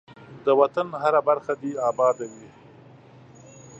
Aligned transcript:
ده 0.43 0.51
وطن 0.61 0.87
هره 1.03 1.21
برخه 1.27 1.53
دی 1.61 1.71
اباده 1.89 2.25
وی. 2.33 2.49